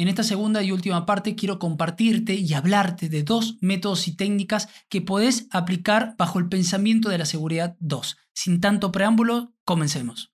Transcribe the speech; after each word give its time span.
En 0.00 0.08
esta 0.08 0.22
segunda 0.22 0.62
y 0.62 0.72
última 0.72 1.04
parte 1.04 1.34
quiero 1.34 1.58
compartirte 1.58 2.32
y 2.32 2.54
hablarte 2.54 3.10
de 3.10 3.22
dos 3.22 3.58
métodos 3.60 4.08
y 4.08 4.16
técnicas 4.16 4.70
que 4.88 5.02
podés 5.02 5.46
aplicar 5.50 6.14
bajo 6.16 6.38
el 6.38 6.48
pensamiento 6.48 7.10
de 7.10 7.18
la 7.18 7.26
seguridad 7.26 7.76
2. 7.80 8.16
Sin 8.32 8.62
tanto 8.62 8.92
preámbulo, 8.92 9.52
comencemos. 9.66 10.32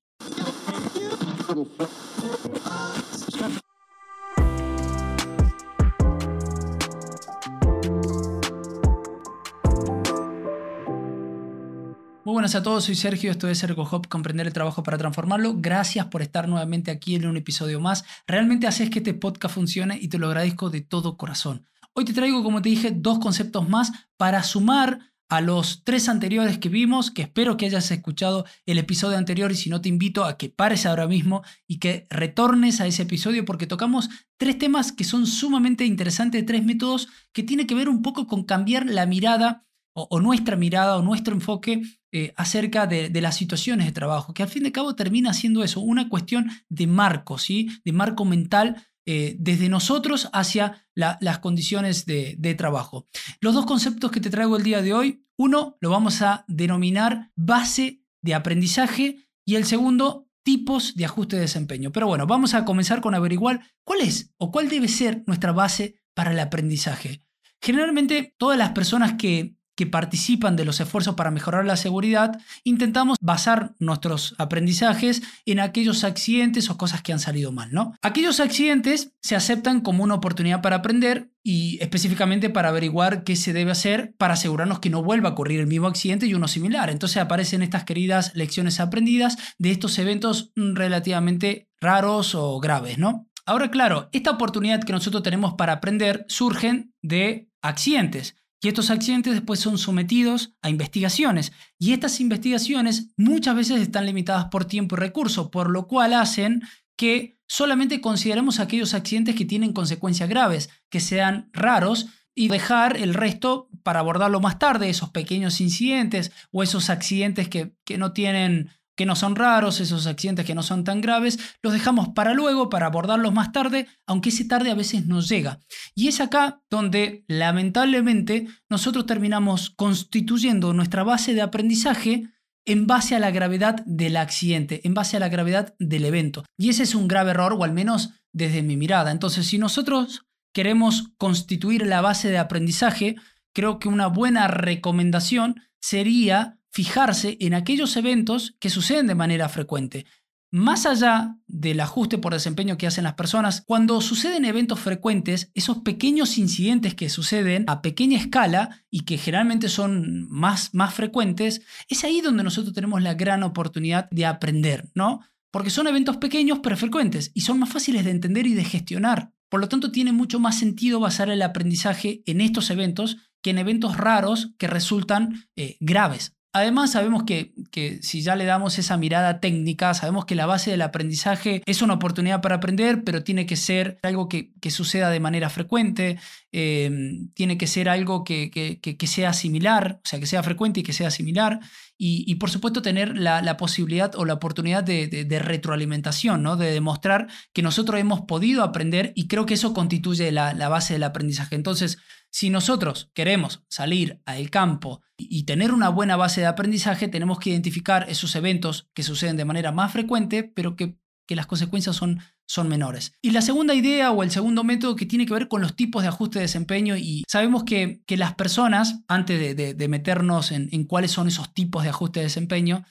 Buenas 12.36 12.54
a 12.54 12.62
todos, 12.62 12.84
soy 12.84 12.94
Sergio, 12.96 13.30
esto 13.30 13.48
es 13.48 13.62
ErgoHop, 13.62 14.08
comprender 14.08 14.46
el 14.46 14.52
trabajo 14.52 14.82
para 14.82 14.98
transformarlo. 14.98 15.54
Gracias 15.56 16.04
por 16.08 16.20
estar 16.20 16.50
nuevamente 16.50 16.90
aquí 16.90 17.14
en 17.14 17.26
un 17.26 17.38
episodio 17.38 17.80
más. 17.80 18.04
Realmente 18.26 18.66
haces 18.66 18.90
que 18.90 18.98
este 18.98 19.14
podcast 19.14 19.54
funcione 19.54 19.98
y 19.98 20.08
te 20.08 20.18
lo 20.18 20.26
agradezco 20.26 20.68
de 20.68 20.82
todo 20.82 21.16
corazón. 21.16 21.66
Hoy 21.94 22.04
te 22.04 22.12
traigo, 22.12 22.42
como 22.42 22.60
te 22.60 22.68
dije, 22.68 22.92
dos 22.94 23.20
conceptos 23.20 23.70
más 23.70 23.90
para 24.18 24.42
sumar 24.42 25.14
a 25.30 25.40
los 25.40 25.82
tres 25.82 26.10
anteriores 26.10 26.58
que 26.58 26.68
vimos, 26.68 27.10
que 27.10 27.22
espero 27.22 27.56
que 27.56 27.64
hayas 27.64 27.90
escuchado 27.90 28.44
el 28.66 28.76
episodio 28.76 29.16
anterior 29.16 29.50
y 29.50 29.56
si 29.56 29.70
no 29.70 29.80
te 29.80 29.88
invito 29.88 30.26
a 30.26 30.36
que 30.36 30.50
pares 30.50 30.84
ahora 30.84 31.08
mismo 31.08 31.42
y 31.66 31.78
que 31.78 32.06
retornes 32.10 32.82
a 32.82 32.86
ese 32.86 33.04
episodio 33.04 33.46
porque 33.46 33.66
tocamos 33.66 34.10
tres 34.36 34.58
temas 34.58 34.92
que 34.92 35.04
son 35.04 35.26
sumamente 35.26 35.86
interesantes, 35.86 36.44
tres 36.44 36.62
métodos 36.62 37.08
que 37.32 37.42
tienen 37.42 37.66
que 37.66 37.74
ver 37.74 37.88
un 37.88 38.02
poco 38.02 38.26
con 38.26 38.44
cambiar 38.44 38.84
la 38.84 39.06
mirada 39.06 39.65
o, 39.96 40.20
nuestra 40.20 40.56
mirada 40.56 40.96
o 40.96 41.02
nuestro 41.02 41.34
enfoque 41.34 41.82
eh, 42.12 42.34
acerca 42.36 42.86
de, 42.86 43.10
las 43.20 43.36
situaciones 43.36 43.86
de 43.86 43.92
trabajo, 43.92 44.34
que 44.34 44.42
al 44.42 44.48
fin 44.48 44.62
de 44.62 44.72
cabo 44.72 44.94
termina 44.94 45.32
siendo 45.32 45.64
eso, 45.64 45.80
una 45.80 46.10
cuestión 46.10 46.50
de 46.68 46.86
marco, 46.86 47.38
¿sí? 47.38 47.70
de 47.84 47.92
marco 47.92 48.26
mental 48.26 48.86
eh, 49.06 49.36
desde 49.38 49.68
nosotros 49.68 50.28
hacia 50.32 50.86
las 50.94 51.38
condiciones 51.38 52.04
de, 52.04 52.36
de 52.38 52.54
trabajo. 52.54 53.08
Los 53.40 53.54
dos 53.54 53.64
conceptos 53.64 54.10
que 54.10 54.20
te 54.20 54.30
traigo 54.30 54.56
el 54.56 54.64
día 54.64 54.82
de 54.82 54.92
hoy, 54.92 55.24
uno 55.38 55.76
lo 55.80 55.90
vamos 55.90 56.20
a 56.20 56.44
denominar 56.46 57.30
base 57.34 58.02
de 58.22 58.34
aprendizaje 58.34 59.28
y 59.46 59.54
el 59.54 59.64
segundo 59.64 60.28
tipos 60.42 60.94
de 60.94 61.04
ajuste 61.06 61.36
de 61.36 61.42
desempeño. 61.42 61.90
Pero 61.90 62.06
bueno, 62.06 62.26
vamos 62.26 62.54
a 62.54 62.64
comenzar 62.64 63.00
con 63.00 63.14
averiguar 63.14 63.60
cuál 63.84 64.02
es 64.02 64.32
o 64.36 64.52
cuál 64.52 64.68
debe 64.68 64.88
ser 64.88 65.24
nuestra 65.26 65.52
base 65.52 66.00
para 66.14 66.32
el 66.32 66.38
aprendizaje. 66.38 67.22
Generalmente 67.60 68.34
todas 68.38 68.58
las 68.58 68.70
personas 68.70 69.14
que 69.14 69.56
que 69.76 69.86
participan 69.86 70.56
de 70.56 70.64
los 70.64 70.80
esfuerzos 70.80 71.14
para 71.14 71.30
mejorar 71.30 71.64
la 71.64 71.76
seguridad, 71.76 72.40
intentamos 72.64 73.18
basar 73.20 73.74
nuestros 73.78 74.34
aprendizajes 74.38 75.22
en 75.44 75.60
aquellos 75.60 76.02
accidentes 76.02 76.70
o 76.70 76.76
cosas 76.78 77.02
que 77.02 77.12
han 77.12 77.20
salido 77.20 77.52
mal, 77.52 77.72
¿no? 77.72 77.94
Aquellos 78.02 78.40
accidentes 78.40 79.12
se 79.22 79.36
aceptan 79.36 79.80
como 79.80 80.02
una 80.02 80.14
oportunidad 80.14 80.62
para 80.62 80.76
aprender 80.76 81.30
y 81.42 81.78
específicamente 81.80 82.50
para 82.50 82.70
averiguar 82.70 83.22
qué 83.22 83.36
se 83.36 83.52
debe 83.52 83.70
hacer 83.70 84.14
para 84.18 84.34
asegurarnos 84.34 84.80
que 84.80 84.90
no 84.90 85.02
vuelva 85.02 85.28
a 85.28 85.32
ocurrir 85.32 85.60
el 85.60 85.66
mismo 85.66 85.86
accidente 85.86 86.26
y 86.26 86.34
uno 86.34 86.48
similar. 86.48 86.90
Entonces 86.90 87.18
aparecen 87.18 87.62
estas 87.62 87.84
queridas 87.84 88.34
lecciones 88.34 88.80
aprendidas 88.80 89.36
de 89.58 89.70
estos 89.70 89.98
eventos 89.98 90.52
relativamente 90.56 91.68
raros 91.80 92.34
o 92.34 92.58
graves, 92.58 92.98
¿no? 92.98 93.28
Ahora, 93.44 93.70
claro, 93.70 94.08
esta 94.10 94.32
oportunidad 94.32 94.82
que 94.82 94.92
nosotros 94.92 95.22
tenemos 95.22 95.54
para 95.54 95.74
aprender 95.74 96.24
surgen 96.28 96.92
de 97.00 97.48
accidentes 97.62 98.34
y 98.66 98.68
estos 98.68 98.90
accidentes 98.90 99.32
después 99.32 99.60
son 99.60 99.78
sometidos 99.78 100.56
a 100.60 100.70
investigaciones. 100.70 101.52
Y 101.78 101.92
estas 101.92 102.18
investigaciones 102.18 103.14
muchas 103.16 103.54
veces 103.54 103.80
están 103.80 104.06
limitadas 104.06 104.46
por 104.46 104.64
tiempo 104.64 104.96
y 104.96 104.98
recursos, 104.98 105.50
por 105.50 105.70
lo 105.70 105.86
cual 105.86 106.14
hacen 106.14 106.62
que 106.96 107.38
solamente 107.46 108.00
consideremos 108.00 108.58
aquellos 108.58 108.92
accidentes 108.92 109.36
que 109.36 109.44
tienen 109.44 109.72
consecuencias 109.72 110.28
graves, 110.28 110.68
que 110.90 110.98
sean 110.98 111.48
raros, 111.52 112.08
y 112.34 112.48
dejar 112.48 112.96
el 112.96 113.14
resto 113.14 113.68
para 113.84 114.00
abordarlo 114.00 114.40
más 114.40 114.58
tarde, 114.58 114.90
esos 114.90 115.10
pequeños 115.10 115.60
incidentes 115.60 116.32
o 116.50 116.64
esos 116.64 116.90
accidentes 116.90 117.48
que, 117.48 117.72
que 117.84 117.98
no 117.98 118.12
tienen 118.12 118.72
que 118.96 119.06
no 119.06 119.14
son 119.14 119.36
raros, 119.36 119.80
esos 119.80 120.06
accidentes 120.06 120.46
que 120.46 120.54
no 120.54 120.62
son 120.62 120.82
tan 120.82 121.00
graves, 121.00 121.38
los 121.62 121.72
dejamos 121.72 122.08
para 122.08 122.34
luego, 122.34 122.68
para 122.70 122.86
abordarlos 122.86 123.32
más 123.32 123.52
tarde, 123.52 123.86
aunque 124.06 124.30
ese 124.30 124.46
tarde 124.46 124.70
a 124.70 124.74
veces 124.74 125.06
nos 125.06 125.28
llega. 125.28 125.60
Y 125.94 126.08
es 126.08 126.20
acá 126.20 126.60
donde 126.70 127.24
lamentablemente 127.28 128.48
nosotros 128.68 129.06
terminamos 129.06 129.70
constituyendo 129.70 130.72
nuestra 130.72 131.04
base 131.04 131.34
de 131.34 131.42
aprendizaje 131.42 132.24
en 132.64 132.86
base 132.86 133.14
a 133.14 133.20
la 133.20 133.30
gravedad 133.30 133.84
del 133.86 134.16
accidente, 134.16 134.80
en 134.84 134.94
base 134.94 135.16
a 135.16 135.20
la 135.20 135.28
gravedad 135.28 135.74
del 135.78 136.04
evento. 136.04 136.44
Y 136.58 136.70
ese 136.70 136.82
es 136.82 136.94
un 136.94 137.06
grave 137.06 137.30
error, 137.30 137.52
o 137.52 137.62
al 137.62 137.72
menos 137.72 138.10
desde 138.32 138.62
mi 138.62 138.76
mirada. 138.76 139.12
Entonces, 139.12 139.46
si 139.46 139.58
nosotros 139.58 140.26
queremos 140.52 141.12
constituir 141.16 141.86
la 141.86 142.00
base 142.00 142.28
de 142.28 142.38
aprendizaje, 142.38 143.16
creo 143.54 143.78
que 143.78 143.88
una 143.88 144.08
buena 144.08 144.48
recomendación 144.48 145.62
sería 145.80 146.58
fijarse 146.76 147.38
en 147.40 147.54
aquellos 147.54 147.96
eventos 147.96 148.54
que 148.60 148.68
suceden 148.68 149.06
de 149.06 149.14
manera 149.14 149.48
frecuente. 149.48 150.04
Más 150.50 150.84
allá 150.84 151.38
del 151.46 151.80
ajuste 151.80 152.18
por 152.18 152.34
desempeño 152.34 152.76
que 152.76 152.86
hacen 152.86 153.04
las 153.04 153.14
personas, 153.14 153.62
cuando 153.66 154.02
suceden 154.02 154.44
eventos 154.44 154.78
frecuentes, 154.78 155.50
esos 155.54 155.78
pequeños 155.78 156.36
incidentes 156.36 156.94
que 156.94 157.08
suceden 157.08 157.64
a 157.66 157.80
pequeña 157.80 158.18
escala 158.18 158.84
y 158.90 159.06
que 159.06 159.16
generalmente 159.16 159.70
son 159.70 160.28
más, 160.28 160.74
más 160.74 160.92
frecuentes, 160.92 161.62
es 161.88 162.04
ahí 162.04 162.20
donde 162.20 162.44
nosotros 162.44 162.74
tenemos 162.74 163.00
la 163.00 163.14
gran 163.14 163.42
oportunidad 163.42 164.06
de 164.10 164.26
aprender, 164.26 164.90
¿no? 164.94 165.20
Porque 165.50 165.70
son 165.70 165.86
eventos 165.86 166.18
pequeños 166.18 166.58
pero 166.62 166.76
frecuentes 166.76 167.30
y 167.32 167.40
son 167.40 167.58
más 167.58 167.70
fáciles 167.70 168.04
de 168.04 168.10
entender 168.10 168.46
y 168.46 168.52
de 168.52 168.64
gestionar. 168.64 169.32
Por 169.48 169.60
lo 169.60 169.68
tanto, 169.68 169.92
tiene 169.92 170.12
mucho 170.12 170.40
más 170.40 170.58
sentido 170.58 171.00
basar 171.00 171.30
el 171.30 171.40
aprendizaje 171.40 172.22
en 172.26 172.42
estos 172.42 172.68
eventos 172.68 173.16
que 173.40 173.50
en 173.50 173.58
eventos 173.58 173.96
raros 173.96 174.52
que 174.58 174.66
resultan 174.66 175.48
eh, 175.56 175.78
graves. 175.80 176.35
Además, 176.56 176.92
sabemos 176.92 177.24
que, 177.24 177.52
si 178.00 178.22
ya 178.22 178.34
le 178.34 178.46
damos 178.46 178.78
esa 178.78 178.96
mirada 178.96 179.40
técnica, 179.40 179.92
sabemos 179.92 180.24
que 180.24 180.34
la 180.34 180.46
base 180.46 180.70
del 180.70 180.80
aprendizaje 180.80 181.62
es 181.66 181.82
una 181.82 181.92
oportunidad 181.92 182.40
para 182.40 182.54
aprender, 182.54 183.04
pero 183.04 183.22
tiene 183.22 183.44
que 183.44 183.56
ser 183.56 183.98
algo 184.02 184.26
que, 184.26 184.52
suceda 184.70 185.10
de 185.10 185.20
manera 185.20 185.50
frecuente, 185.50 186.18
eh, 186.52 186.90
tiene 187.34 187.58
que 187.58 187.66
ser 187.66 187.90
algo 187.90 188.24
que, 188.24 188.96
sea 189.06 189.34
similar, 189.34 190.00
o 190.02 190.08
sea, 190.08 190.18
que 190.18 190.24
sea 190.24 190.42
frecuente 190.42 190.80
y 190.80 190.82
que 190.82 190.94
sea 190.94 191.10
similar, 191.10 191.60
y, 191.98 192.34
por 192.34 192.50
supuesto 192.50 192.82
tener 192.82 193.16
la, 193.16 193.56
posibilidad 193.56 194.14
o 194.16 194.24
la 194.24 194.34
oportunidad 194.34 194.84
de, 194.84 195.38
retroalimentación, 195.42 196.42
¿no? 196.42 196.56
de 196.56 196.70
demostrar 196.70 197.28
que 197.52 197.62
nosotros 197.62 197.98
hemos 197.98 198.22
podido 198.22 198.62
aprender 198.62 199.12
y 199.14 199.28
creo 199.28 199.46
que 199.46 199.54
eso 199.54 199.72
constituye 199.72 200.30
la, 200.32 200.52
la 200.52 200.68
base 200.68 200.92
del 200.92 201.04
aprendizaje. 201.04 201.54
Entonces, 201.54 201.98
si 202.30 202.50
nosotros 202.50 203.10
queremos 203.14 203.64
salir 203.68 204.20
al 204.26 204.50
campo 204.50 205.00
y 205.16 205.44
tener 205.44 205.72
una 205.72 205.88
buena 205.88 206.16
base 206.16 206.42
de 206.42 206.46
aprendizaje, 206.46 207.08
tenemos 207.08 207.38
que 207.38 207.48
identificar 207.48 208.04
esos 208.10 208.36
eventos 208.36 208.90
que 208.92 209.02
suceden 209.02 209.38
de 209.38 209.46
manera 209.46 209.72
más 209.72 209.90
frecuente, 209.92 210.44
pero 210.44 210.76
que, 210.76 210.98
las 211.28 211.46
consecuencias 211.46 211.96
son, 211.96 212.20
son 212.46 212.68
menores. 212.68 213.12
Y 213.22 213.30
la 213.30 213.42
segunda 213.42 213.74
idea 213.74 214.12
o 214.12 214.22
el 214.22 214.30
segundo 214.30 214.64
método 214.64 214.96
que 214.96 215.06
tiene 215.06 215.26
que 215.26 215.34
ver 215.34 215.48
con 215.48 215.60
los 215.60 215.76
tipos 215.76 216.02
de 216.02 216.08
ajuste 216.08 216.38
de 216.38 216.44
desempeño 216.44 216.96
y 216.96 217.24
sabemos 217.28 217.64
que, 217.64 218.02
las 218.08 218.34
personas, 218.34 219.00
antes 219.08 219.56
de, 219.56 219.88
meternos 219.88 220.52
en, 220.52 220.68
en, 220.72 220.84
cuáles 220.84 221.10
son 221.10 221.28
esos 221.28 221.52
tipos 221.52 221.82
de 221.82 221.90
ajuste 221.90 222.20
de 222.20 222.26
desempeño, 222.26 222.84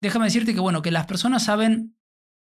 déjame 0.00 0.26
decirte 0.26 0.54
que 0.54 0.60
bueno, 0.60 0.82
que 0.82 0.90
las 0.90 1.06
personas 1.06 1.44
saben 1.44 1.96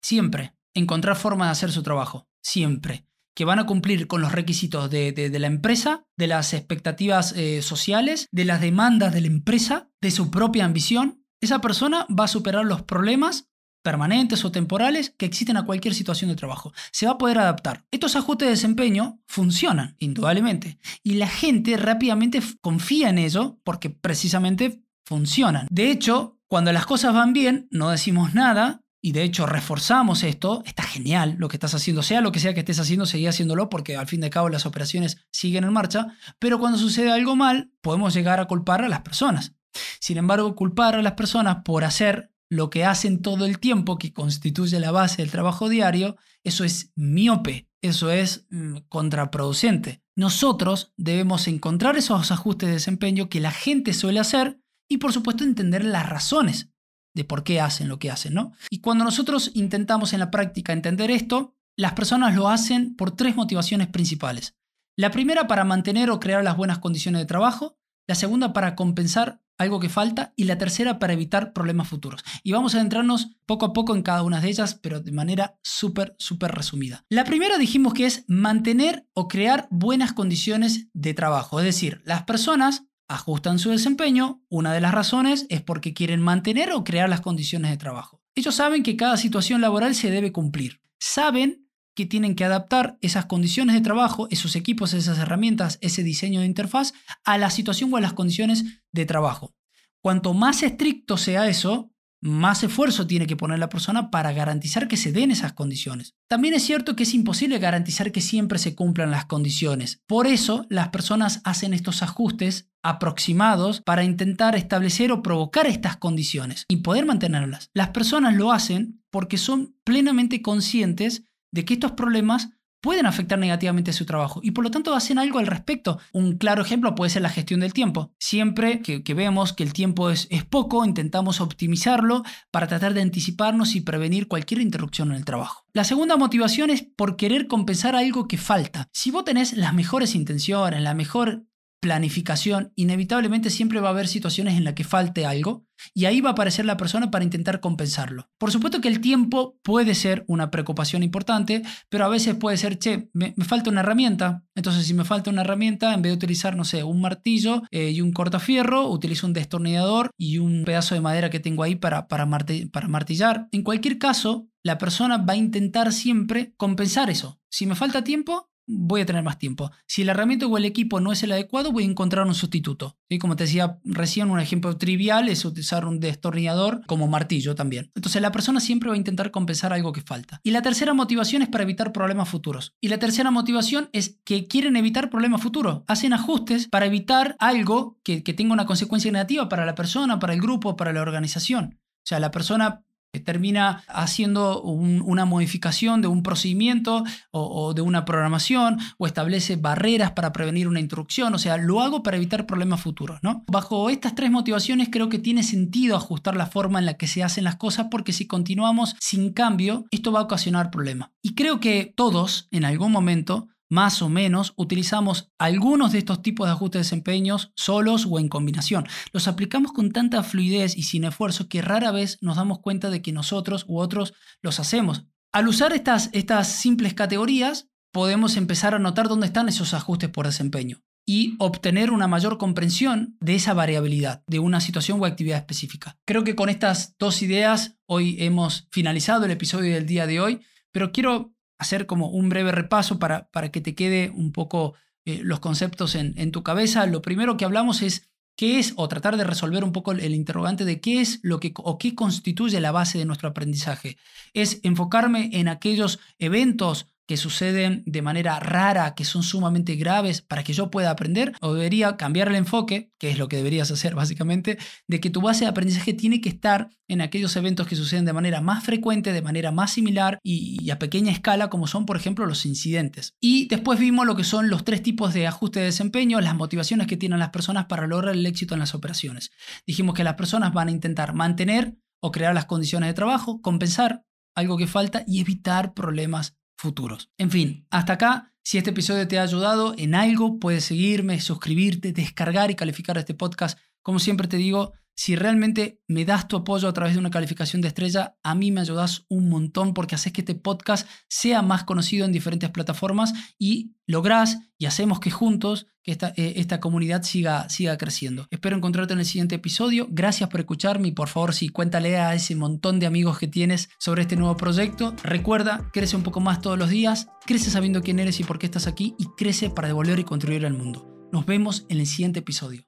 siempre 0.02 0.56
encontrar 0.74 1.16
formas 1.16 1.48
de 1.48 1.52
hacer 1.52 1.72
su 1.72 1.84
trabajo, 1.84 2.28
siempre 2.42 3.06
que 3.36 3.46
van 3.46 3.60
a 3.60 3.66
cumplir 3.66 4.08
con 4.08 4.22
los 4.22 4.32
requisitos 4.32 4.90
de, 4.90 5.32
la 5.40 5.48
empresa, 5.48 6.06
de 6.18 6.28
las 6.28 6.54
expectativas 6.54 7.34
eh, 7.36 7.62
sociales, 7.62 8.28
de 8.32 8.46
las 8.46 8.62
demandas 8.62 9.14
de 9.14 9.22
la 9.22 9.28
empresa, 9.28 9.90
de 10.02 10.12
su 10.12 10.30
propia 10.30 10.66
ambición, 10.66 11.26
esa 11.42 11.60
persona 11.60 12.06
va 12.08 12.26
a 12.26 12.30
superar 12.30 12.66
los 12.66 12.84
problemas 12.84 13.50
permanentes 13.84 14.44
o 14.46 14.52
temporales 14.52 15.14
que 15.16 15.26
existen 15.26 15.58
a 15.58 15.66
cualquier 15.66 15.94
situación 15.94 16.30
de 16.30 16.36
trabajo. 16.36 16.74
Se 16.92 17.06
va 17.06 17.14
a 17.14 17.18
poder 17.18 17.38
adaptar. 17.38 17.86
Estos 17.92 18.16
ajustes 18.16 18.48
de 18.48 18.54
desempeño 18.54 19.20
funcionan, 19.28 19.96
indudablemente, 20.00 20.80
y 21.04 21.16
la 21.16 21.28
gente 21.28 21.78
rápidamente 21.78 22.42
confía 22.62 23.10
en 23.10 23.20
ello 23.20 23.60
porque 23.64 23.90
precisamente 23.90 24.84
funcionan. 25.06 25.68
De 25.70 25.92
hecho, 25.92 26.40
cuando 26.48 26.72
las 26.72 26.86
cosas 26.86 27.14
van 27.14 27.34
bien, 27.34 27.68
no 27.72 27.90
decimos 27.90 28.34
nada 28.34 28.84
y 29.02 29.12
de 29.12 29.24
hecho 29.24 29.46
reforzamos 29.46 30.24
esto, 30.24 30.64
está 30.66 30.84
genial 30.84 31.36
lo 31.38 31.50
que 31.50 31.58
estás 31.58 31.74
haciendo, 31.76 32.04
sea 32.04 32.22
lo 32.22 32.32
que 32.32 32.40
sea 32.40 32.54
que 32.54 32.62
estés 32.62 32.80
haciendo, 32.80 33.06
seguí 33.06 33.28
haciéndolo 33.28 33.70
porque 33.70 33.98
al 33.98 34.08
fin 34.08 34.22
de 34.22 34.30
cabo 34.30 34.48
las 34.48 34.66
operaciones 34.66 35.18
siguen 35.30 35.66
en 35.66 35.74
marcha, 35.74 36.16
pero 36.40 36.58
cuando 36.58 36.78
sucede 36.78 37.12
algo 37.12 37.36
mal, 37.36 37.74
podemos 37.82 38.14
llegar 38.14 38.40
a 38.40 38.46
culpar 38.46 38.82
a 38.82 38.88
las 38.88 39.02
personas. 39.02 39.56
Sin 40.00 40.18
embargo, 40.18 40.56
culpar 40.56 40.96
a 40.96 41.02
las 41.02 41.14
personas 41.14 41.64
por 41.66 41.84
hacer 41.84 42.32
lo 42.54 42.70
que 42.70 42.86
hacen 42.86 43.22
todo 43.22 43.46
el 43.46 43.60
tiempo, 43.60 43.98
que 43.98 44.14
constituye 44.14 44.80
la 44.80 44.92
base 44.92 45.22
del 45.22 45.32
trabajo 45.32 45.70
diario, 45.70 46.18
eso 46.44 46.64
es 46.64 46.92
miope, 46.96 47.68
eso 47.82 48.12
es 48.12 48.46
mm, 48.50 48.78
contraproducente. 48.90 50.04
Nosotros 50.16 50.94
debemos 50.96 51.48
encontrar 51.48 51.98
esos 51.98 52.32
ajustes 52.32 52.68
de 52.68 52.74
desempeño 52.74 53.28
que 53.28 53.40
la 53.40 53.52
gente 53.52 53.94
suele 53.94 54.20
hacer 54.20 54.60
y 54.88 54.98
por 54.98 55.12
supuesto 55.12 55.44
entender 55.44 55.84
las 55.84 56.08
razones 56.08 56.70
de 57.16 57.24
por 57.24 57.44
qué 57.44 57.60
hacen 57.60 57.88
lo 57.88 58.00
que 58.00 58.12
hacen, 58.12 58.34
¿no? 58.34 58.52
Y 58.70 58.82
cuando 58.82 59.04
nosotros 59.04 59.52
intentamos 59.54 60.14
en 60.14 60.20
la 60.20 60.32
práctica 60.32 60.74
entender 60.74 61.12
esto, 61.12 61.56
las 61.76 61.94
personas 61.94 62.36
lo 62.36 62.50
hacen 62.50 62.96
por 62.96 63.12
tres 63.12 63.36
motivaciones 63.36 63.88
principales. 63.88 64.56
La 64.96 65.10
primera 65.10 65.48
para 65.48 65.64
mantener 65.64 66.12
o 66.12 66.20
crear 66.20 66.44
las 66.44 66.58
buenas 66.58 66.80
condiciones 66.80 67.22
de 67.22 67.26
trabajo, 67.26 67.78
la 68.08 68.16
segunda 68.16 68.54
para 68.54 68.76
compensar 68.76 69.42
algo 69.58 69.80
que 69.80 69.90
falta 69.90 70.34
y 70.36 70.46
la 70.46 70.58
tercera 70.58 71.00
para 71.00 71.14
evitar 71.14 71.54
problemas 71.54 71.88
futuros. 71.88 72.24
Y 72.44 72.52
vamos 72.52 72.74
a 72.74 72.78
adentrarnos 72.78 73.36
poco 73.46 73.66
a 73.66 73.74
poco 73.74 73.96
en 73.96 74.02
cada 74.02 74.24
una 74.24 74.42
de 74.42 74.50
ellas, 74.50 74.76
pero 74.76 75.00
de 75.00 75.12
manera 75.12 75.58
súper, 75.64 76.16
súper 76.18 76.52
resumida. 76.52 77.06
La 77.10 77.24
primera 77.24 77.58
dijimos 77.58 77.94
que 77.94 78.06
es 78.06 78.26
mantener 78.28 79.08
o 79.14 79.28
crear 79.28 79.68
buenas 79.70 80.14
condiciones 80.14 80.88
de 80.94 81.14
trabajo, 81.14 81.60
es 81.60 81.66
decir, 81.66 82.02
las 82.06 82.24
personas 82.24 82.86
ajustan 83.08 83.60
su 83.60 83.70
desempeño, 83.70 84.42
una 84.50 84.74
de 84.74 84.82
las 84.82 84.94
razones 84.94 85.46
es 85.50 85.62
porque 85.62 85.94
quieren 85.94 86.22
mantener 86.22 86.72
o 86.72 86.84
crear 86.84 87.10
las 87.10 87.22
condiciones 87.22 87.70
de 87.72 87.78
trabajo. 87.78 88.22
Ellos 88.36 88.56
saben 88.56 88.82
que 88.82 88.98
cada 88.98 89.18
situación 89.18 89.62
laboral 89.62 89.94
se 89.94 90.10
debe 90.10 90.32
cumplir. 90.32 90.82
Saben 91.00 91.63
que 91.96 92.06
tienen 92.06 92.36
que 92.36 92.46
adaptar 92.46 92.98
esas 93.02 93.26
condiciones 93.26 93.76
de 93.76 93.82
trabajo, 93.82 94.28
esos 94.32 94.56
equipos, 94.56 94.94
esas 94.94 95.18
herramientas, 95.18 95.78
ese 95.82 96.04
diseño 96.04 96.40
de 96.40 96.46
interfaz 96.46 96.94
a 97.24 97.38
la 97.38 97.50
situación 97.50 97.94
o 97.94 97.98
a 97.98 98.02
las 98.02 98.14
condiciones 98.14 98.66
de 98.92 99.06
trabajo. 99.06 99.54
Cuanto 100.02 100.34
más 100.34 100.64
estricto 100.64 101.18
sea 101.18 101.48
eso, 101.48 101.94
más 102.24 102.64
esfuerzo 102.64 103.06
tiene 103.06 103.28
que 103.28 103.36
poner 103.36 103.60
la 103.60 103.68
persona 103.68 104.10
para 104.10 104.32
garantizar 104.32 104.88
que 104.88 104.96
se 104.96 105.12
den 105.12 105.30
esas 105.30 105.52
condiciones. 105.52 106.16
También 106.30 106.54
es 106.54 106.64
cierto 106.64 106.96
que 106.96 107.04
es 107.04 107.14
imposible 107.14 107.60
garantizar 107.60 108.14
que 108.14 108.22
siempre 108.22 108.60
se 108.60 108.76
cumplan 108.76 109.12
las 109.12 109.26
condiciones. 109.26 110.02
Por 110.08 110.26
eso 110.26 110.66
las 110.70 110.88
personas 110.88 111.42
hacen 111.44 111.74
estos 111.74 112.02
ajustes 112.02 112.70
aproximados 112.82 113.82
para 113.82 114.06
intentar 114.06 114.56
establecer 114.56 115.12
o 115.12 115.22
provocar 115.22 115.68
estas 115.68 115.98
condiciones 115.98 116.64
y 116.70 116.78
poder 116.78 117.06
mantenerlas. 117.06 117.70
Las 117.74 117.90
personas 117.90 118.36
lo 118.36 118.54
hacen 118.54 119.04
porque 119.12 119.38
son 119.38 119.76
plenamente 119.84 120.42
conscientes 120.42 121.26
de 121.54 121.64
que 121.64 121.76
estos 121.76 121.94
problemas 121.94 122.50
pueden 122.82 123.06
afectar 123.06 123.40
negativamente 123.40 123.94
su 123.94 124.06
trabajo 124.06 124.42
y 124.44 124.52
por 124.52 124.66
lo 124.66 124.70
tanto 124.70 124.94
hacen 124.94 125.18
algo 125.18 125.40
al 125.40 125.48
respecto. 125.48 126.00
Un 126.12 126.38
claro 126.38 126.62
ejemplo 126.62 126.96
puede 126.96 127.10
ser 127.10 127.22
la 127.22 127.30
gestión 127.30 127.62
del 127.62 127.72
tiempo. 127.72 128.12
Siempre 128.20 128.82
que, 128.82 129.14
vemos 129.14 129.54
que 129.54 129.64
el 129.64 129.72
tiempo 129.72 130.10
es, 130.10 130.28
es, 130.30 130.44
poco, 130.44 130.84
intentamos 130.84 131.40
optimizarlo 131.40 132.24
para 132.52 132.68
tratar 132.68 132.94
de 132.94 133.02
anticiparnos 133.02 133.76
y 133.76 133.82
prevenir 133.82 134.28
cualquier 134.28 134.60
interrupción 134.60 135.12
en 135.12 135.16
el 135.16 135.24
trabajo. 135.24 135.64
La 135.72 135.86
segunda 135.86 136.18
motivación 136.18 136.70
es 136.70 136.84
por 136.84 137.16
querer 137.16 137.48
compensar 137.48 137.96
algo 137.96 138.28
que 138.28 138.38
falta. 138.38 138.90
Si 138.92 139.12
vos 139.12 139.24
tenés 139.24 139.54
las 139.54 139.74
mejores 139.74 140.14
intenciones, 140.14 140.82
la 140.82 140.94
mejor 140.94 141.46
planificación, 141.84 142.72
inevitablemente 142.78 143.50
siempre 143.50 143.82
va 143.82 143.90
a 143.90 143.92
haber 143.92 144.08
situaciones 144.08 144.56
en 144.56 144.64
las 144.64 144.74
que 144.74 144.86
falte 144.86 145.26
algo 145.26 145.66
y 145.94 146.06
ahí 146.06 146.22
va 146.22 146.30
a 146.30 146.32
aparecer 146.32 146.64
la 146.64 146.78
persona 146.78 147.12
para 147.12 147.26
intentar 147.26 147.60
compensarlo. 147.60 148.30
Por 148.38 148.54
supuesto 148.54 148.80
que 148.80 148.88
el 148.88 149.02
tiempo 149.02 149.60
puede 149.64 149.94
ser 149.96 150.24
una 150.30 150.50
preocupación 150.50 151.04
importante, 151.04 151.62
pero 151.90 152.06
a 152.06 152.08
veces 152.08 152.36
puede 152.36 152.56
ser, 152.56 152.80
che, 152.80 153.10
me, 153.12 153.34
falta 153.40 153.70
una 153.70 153.82
herramienta, 153.82 154.46
entonces 154.56 154.88
si 154.88 154.94
me 154.94 155.04
falta 155.04 155.30
una 155.30 155.42
herramienta, 155.42 155.94
en 155.94 156.02
vez 156.02 156.12
de 156.12 156.16
utilizar, 156.16 156.56
no 156.56 156.64
sé, 156.64 156.86
un 156.86 157.02
martillo 157.02 157.64
eh, 157.70 157.92
y 157.92 158.00
un 158.00 158.14
cortafierro, 158.14 158.90
utilizo 158.90 159.28
un 159.28 159.34
destornillador 159.34 160.10
y 160.18 160.38
un 160.38 160.64
pedazo 160.64 160.96
de 160.96 161.02
madera 161.02 161.30
que 161.30 161.42
tengo 161.42 161.64
ahí 161.64 161.76
para, 161.76 162.08
para, 162.08 162.26
para 162.72 162.88
martillar. 162.88 163.50
En 163.52 163.64
cualquier 163.64 163.98
caso, 163.98 164.48
la 164.64 164.78
persona 164.78 165.18
va 165.18 165.34
a 165.34 165.38
intentar 165.38 165.92
siempre 165.92 166.54
compensar 166.56 167.10
eso. 167.10 167.42
Si 167.50 167.66
me 167.66 167.76
falta 167.76 168.06
tiempo, 168.06 168.50
voy 168.68 169.02
a 169.02 169.06
tener 169.06 169.24
más 169.24 169.38
tiempo. 169.38 169.72
Si 169.88 170.04
la 170.04 170.12
herramienta 170.12 170.48
o 170.48 170.58
el 170.58 170.66
equipo 170.66 171.00
no 171.00 171.12
es 171.12 171.24
el 171.24 171.32
adecuado, 171.32 171.72
voy 171.72 171.84
a 171.84 171.88
encontrar 171.88 172.26
un 172.26 172.36
sustituto. 172.36 172.98
y 173.10 173.20
Como 173.20 173.36
te 173.36 173.44
decía 173.44 173.80
recién, 173.84 174.30
un 174.30 174.40
ejemplo 174.40 174.78
trivial 174.78 175.30
es 175.30 175.46
utilizar 175.46 175.86
un 175.86 176.00
destornillador 176.00 176.82
como 176.88 177.08
martillo 177.08 177.56
también. 177.56 177.92
Entonces 177.96 178.22
la 178.22 178.32
persona 178.32 178.60
siempre 178.60 178.90
va 178.90 178.96
a 178.96 178.98
intentar 178.98 179.32
compensar 179.32 179.74
algo 179.74 179.94
que 179.94 180.02
falta. 180.02 180.40
Y 180.44 180.52
la 180.52 180.62
tercera 180.62 180.94
motivación 180.94 181.42
es 181.42 181.50
para 181.50 181.64
evitar 181.64 181.92
problemas 181.92 182.30
futuros. 182.30 182.76
Y 182.82 182.88
la 182.88 183.00
tercera 183.00 183.32
motivación 183.32 183.90
es 183.94 184.20
que 184.24 184.48
quieren 184.48 184.76
evitar 184.76 185.10
problemas 185.10 185.42
futuros. 185.42 185.84
Hacen 185.88 186.14
ajustes 186.14 186.68
para 186.68 186.86
evitar 186.86 187.36
algo 187.40 188.00
que, 188.04 188.24
que 188.24 188.34
tenga 188.34 188.54
una 188.54 188.66
consecuencia 188.66 189.12
negativa 189.12 189.50
para 189.50 189.66
la 189.66 189.76
persona, 189.76 190.20
para 190.20 190.34
el 190.34 190.42
grupo, 190.42 190.76
para 190.76 190.94
la 190.94 191.02
organización. 191.02 191.80
O 192.04 192.06
sea, 192.06 192.20
la 192.20 192.32
persona 192.32 192.84
termina 193.20 193.84
haciendo 193.88 194.62
una 194.62 195.26
modificación 195.26 196.02
de 196.02 196.08
un 196.08 196.24
procedimiento 196.24 197.04
o, 197.32 197.74
de 197.74 197.82
una 197.82 198.06
programación 198.06 198.80
o 198.98 199.08
establece 199.08 199.56
barreras 199.56 200.12
para 200.12 200.34
prevenir 200.34 200.68
una 200.68 200.80
interrupción, 200.80 201.34
o 201.34 201.38
sea, 201.38 201.58
lo 201.58 201.82
hago 201.82 202.04
para 202.04 202.18
evitar 202.18 202.46
problemas 202.46 202.82
futuros, 202.82 203.20
¿no? 203.22 203.44
Bajo 203.48 203.90
estas 203.90 204.16
tres 204.16 204.32
motivaciones 204.32 204.90
creo 204.92 205.10
que 205.10 205.20
tiene 205.20 205.44
sentido 205.44 205.96
ajustar 205.96 206.36
la 206.36 206.48
forma 206.48 206.80
en 206.80 206.86
la 206.86 206.96
que 206.96 207.08
se 207.08 207.24
hacen 207.24 207.44
las 207.44 207.56
cosas 207.56 207.88
porque 207.92 208.14
si 208.14 208.28
continuamos 208.28 208.96
sin 209.00 209.34
cambio, 209.34 209.86
esto 209.92 210.12
va 210.12 210.20
a 210.20 210.24
ocasionar 210.24 210.72
problemas. 210.72 211.10
Y 211.22 211.36
creo 211.36 211.60
que 211.60 211.94
todos 211.96 212.48
en 212.52 212.66
algún 212.66 212.92
momento 212.92 213.48
más 213.74 214.04
o 214.04 214.08
menos, 214.10 214.54
utilizamos 214.56 215.32
algunos 215.40 215.92
de 215.92 215.98
estos 215.98 216.22
tipos 216.22 216.46
de 216.46 216.54
ajustes 216.54 216.80
de 216.80 216.84
desempeños 216.84 217.52
solos 217.56 218.06
o 218.08 218.20
en 218.20 218.30
combinación. 218.30 218.86
Los 219.12 219.28
aplicamos 219.28 219.72
con 219.72 219.92
tanta 219.92 220.22
fluidez 220.22 220.78
y 220.78 220.84
sin 220.84 221.06
esfuerzo 221.06 221.50
que 221.50 221.64
rara 221.64 221.92
vez 221.92 222.20
nos 222.22 222.38
damos 222.38 222.60
cuenta 222.60 222.92
de 222.92 223.02
que 223.02 223.12
nosotros 223.12 223.66
u 223.68 223.80
otros 223.80 224.14
los 224.44 224.60
hacemos. 224.60 225.08
Al 225.32 225.48
usar 225.48 225.74
estas, 225.74 226.12
estas 226.14 226.50
simples 226.50 226.94
categorías, 226.94 227.68
podemos 227.92 228.38
empezar 228.38 228.76
a 228.76 228.80
notar 228.80 229.08
dónde 229.08 229.26
están 229.26 229.50
esos 229.50 229.74
ajustes 229.74 230.12
por 230.12 230.28
desempeño 230.28 230.84
y 231.04 231.36
obtener 231.40 231.90
una 231.90 232.08
mayor 232.08 232.38
comprensión 232.38 233.18
de 233.22 233.34
esa 233.34 233.56
variabilidad 233.56 234.24
de 234.28 234.38
una 234.38 234.62
situación 234.62 235.02
o 235.02 235.06
actividad 235.06 235.40
específica. 235.40 235.98
Creo 236.06 236.24
que 236.24 236.36
con 236.36 236.50
estas 236.50 236.96
dos 237.00 237.24
ideas 237.24 237.76
hoy 237.88 238.18
hemos 238.20 238.68
finalizado 238.72 239.26
el 239.26 239.32
episodio 239.32 239.74
del 239.74 239.88
día 239.88 240.06
de 240.06 240.22
hoy, 240.22 240.42
pero 240.72 240.92
quiero 240.92 241.34
hacer 241.64 241.88
como 241.88 242.10
un 242.10 242.30
breve 242.30 242.52
repaso 242.52 243.00
para, 243.00 243.30
para 243.32 243.52
que 243.52 243.62
te 243.62 243.74
quede 243.74 244.12
un 244.12 244.32
poco 244.32 244.76
eh, 245.06 245.22
los 245.24 245.40
conceptos 245.40 245.96
en, 245.96 246.14
en, 246.18 246.32
tu 246.32 246.44
cabeza. 246.44 246.86
Lo 246.86 247.02
primero 247.02 247.36
que 247.36 247.46
hablamos 247.46 247.82
es 247.82 248.10
qué 248.36 248.60
es, 248.60 248.74
o 248.78 248.88
tratar 248.88 249.18
de 249.18 249.24
resolver 249.24 249.64
un 249.64 249.72
poco 249.72 249.92
el 249.92 250.14
interrogante 250.14 250.66
de 250.66 250.80
qué 250.80 251.02
es 251.02 251.20
lo 251.24 251.40
que, 251.40 251.52
o 251.56 251.78
qué 251.78 251.96
constituye 251.96 252.60
la 252.60 252.72
base 252.72 252.98
de 252.98 253.06
nuestro 253.06 253.30
aprendizaje. 253.30 253.98
Es 254.34 254.60
enfocarme 254.64 255.30
en 255.34 255.48
aquellos 255.48 256.00
eventos 256.20 256.88
que 257.08 257.18
suceden 257.18 257.84
de 257.86 258.02
manera 258.02 258.40
rara, 258.40 258.96
que 258.96 259.06
son 259.06 259.24
sumamente 259.24 259.76
graves 259.76 260.22
para 260.22 260.44
que 260.44 260.54
yo 260.54 260.72
pueda 260.72 260.90
aprender, 260.90 261.34
o 261.42 261.54
debería 261.54 261.98
cambiar 261.98 262.30
el 262.30 262.36
enfoque, 262.36 262.92
que 262.98 263.10
es 263.10 263.18
lo 263.18 263.28
que 263.28 263.38
deberías 263.38 263.72
hacer 263.72 263.96
básicamente, 263.96 264.58
de 264.88 265.00
que 265.00 265.10
tu 265.10 265.22
base 265.22 265.46
de 265.46 265.50
aprendizaje 265.50 265.94
tiene 265.94 266.22
que 266.22 266.30
estar 266.30 266.70
en 266.88 267.02
aquellos 267.02 267.36
eventos 267.36 267.68
que 267.68 267.76
suceden 267.76 268.06
de 268.06 268.14
manera 268.14 268.42
más 268.42 268.64
frecuente, 268.64 269.14
de 269.14 269.22
manera 269.22 269.52
más 269.52 269.74
similar 269.74 270.20
y, 270.24 270.70
a 270.70 270.80
pequeña 270.80 271.12
escala, 271.12 271.50
como 271.50 271.68
son, 271.68 271.86
por 271.86 271.98
ejemplo, 271.98 272.26
los 272.26 272.46
incidentes. 272.46 273.16
Y 273.20 273.48
después 273.48 273.80
vimos 273.80 274.06
lo 274.06 274.16
que 274.16 274.24
son 274.24 274.50
los 274.50 274.64
tres 274.64 274.84
tipos 274.84 275.14
de 275.14 275.28
ajuste 275.28 275.60
de 275.60 275.68
desempeño, 275.68 276.22
las 276.22 276.36
motivaciones 276.36 276.88
que 276.88 276.98
tienen 276.98 277.20
las 277.20 277.30
personas 277.30 277.66
para 277.66 277.88
lograr 277.88 278.16
el 278.16 278.26
éxito 278.26 278.54
en 278.54 278.60
las 278.60 278.76
operaciones. 278.76 279.32
Dijimos 279.66 279.96
que 279.96 280.04
las 280.04 280.16
personas 280.16 280.54
van 280.54 280.68
a 280.68 280.72
intentar 280.72 281.14
mantener 281.14 281.76
o 282.02 282.12
crear 282.12 282.34
las 282.34 282.46
condiciones 282.46 282.88
de 282.88 282.94
trabajo, 282.94 283.42
compensar 283.42 284.04
algo 284.36 284.58
que 284.58 284.68
falta 284.68 285.04
y 285.08 285.22
evitar 285.22 285.74
problemas 285.74 286.36
futuros. 286.58 287.12
En 287.18 287.32
fin, 287.32 287.68
hasta 287.70 287.94
acá. 287.94 288.34
Si 288.44 288.58
este 288.58 288.72
episodio 288.72 289.08
te 289.08 289.20
ha 289.20 289.24
ayudado 289.24 289.74
en 289.78 289.96
algo, 289.96 290.38
puedes 290.40 290.66
seguirme, 290.66 291.22
suscribirte, 291.22 291.94
descargar 291.94 292.52
y 292.52 292.56
calificar 292.56 292.98
este 292.98 293.14
podcast. 293.14 293.58
Como 293.82 294.00
siempre 294.00 294.28
te 294.28 294.38
digo, 294.38 294.74
si 294.96 295.16
realmente 295.16 295.82
me 295.88 296.06
das 296.06 296.28
tu 296.28 296.38
apoyo 296.38 296.68
a 296.68 296.74
través 296.74 296.94
de 296.94 297.00
una 297.00 297.10
calificación 297.10 297.62
de 297.62 297.68
estrella, 297.68 298.18
a 298.24 298.36
mí 298.36 298.52
me 298.52 298.62
ayudas 298.62 299.06
un 299.10 299.30
montón 299.30 299.74
porque 299.74 299.96
haces 299.96 300.14
que 300.14 300.22
este 300.22 300.36
podcast 300.36 300.88
sea 301.08 301.42
más 301.42 301.64
conocido 301.64 302.06
en 302.06 302.12
diferentes 302.12 302.50
plataformas 302.50 303.14
y 303.38 303.76
lográs 303.88 304.40
y 304.58 304.66
hacemos 304.66 305.00
que 305.00 305.12
juntos 305.12 305.68
que 305.84 305.92
esta, 305.92 306.14
eh, 306.16 306.36
esta 306.38 306.60
comunidad 306.60 307.04
siga, 307.04 307.50
siga 307.50 307.78
creciendo. 307.78 308.28
Espero 308.32 308.56
encontrarte 308.56 308.94
en 308.94 309.00
el 309.00 309.06
siguiente 309.06 309.36
episodio. 309.36 309.88
Gracias 309.90 310.30
por 310.30 310.40
escucharme 310.40 310.88
y 310.88 310.92
por 310.92 311.10
favor, 311.10 311.34
si 311.34 311.50
cuéntale 311.50 311.98
a 311.98 312.16
ese 312.16 312.36
montón 312.36 312.80
de 312.80 312.86
amigos 312.86 313.20
que 313.20 313.28
tienes 313.28 313.70
sobre 313.80 314.04
este 314.04 314.16
nuevo 314.16 314.38
proyecto. 314.38 314.96
Recuerda, 315.04 315.70
crece 315.74 315.98
un 315.98 316.04
poco 316.04 316.22
más 316.22 316.42
todos 316.42 316.58
los 316.58 316.70
días, 316.70 317.08
crece 317.26 317.52
sabiendo 317.52 317.82
quién 317.82 318.00
eres 318.00 318.20
y 318.20 318.24
por 318.24 318.40
qué 318.40 318.46
estás 318.46 318.68
aquí 318.68 318.96
y 318.98 319.08
crece 319.18 319.50
para 319.50 319.68
devolver 319.68 320.00
y 320.00 320.06
contribuir 320.06 320.46
al 320.46 320.54
mundo. 320.54 321.10
Nos 321.12 321.26
vemos 321.26 321.66
en 321.70 321.80
el 321.80 321.88
siguiente 321.88 322.20
episodio. 322.20 322.64